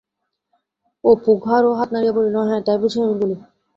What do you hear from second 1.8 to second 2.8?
নাড়িয়া বলিল, হ্যাঁ, তাই